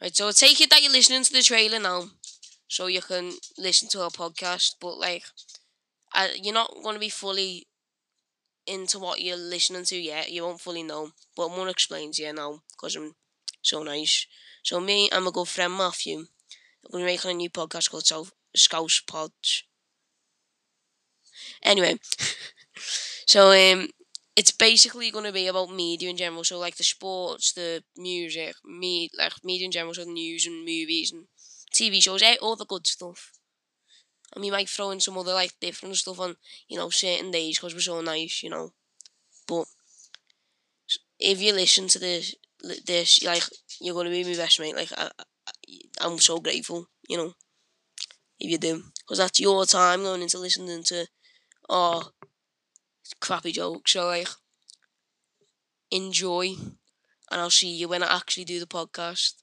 [0.00, 2.10] Right, so I take it that you're listening to the trailer now,
[2.68, 4.76] so you can listen to our podcast.
[4.80, 5.24] But like,
[6.14, 7.66] uh, you're not going to be fully
[8.66, 10.30] into what you're listening to yet.
[10.30, 13.14] You won't fully know, but I'm to explain to you now because I'm
[13.62, 14.26] so nice.
[14.62, 16.26] So me and my good friend Matthew,
[16.92, 19.64] we're making a new podcast called South Scousepods.
[21.62, 21.98] Anyway,
[23.26, 23.88] so um,
[24.36, 26.44] it's basically going to be about media in general.
[26.44, 30.60] So like the sports, the music, me like media in general, so the news and
[30.60, 31.26] movies and
[31.74, 33.32] TV shows, eh, all the good stuff.
[34.34, 36.36] And we might throw in some other like different stuff on
[36.68, 38.72] you know certain days because we're so nice, you know.
[39.48, 39.66] But
[41.18, 42.34] if you listen to this,
[42.86, 43.44] this like
[43.80, 44.76] you're gonna be my best mate.
[44.76, 45.24] Like I, I
[46.00, 47.34] I'm so grateful, you know.
[48.40, 51.06] If you do, because that's your time going into listening to,
[51.68, 52.10] oh,
[53.20, 53.92] crappy jokes.
[53.92, 54.28] So like,
[55.90, 56.54] enjoy,
[57.30, 59.34] and I'll see you when I actually do the podcast.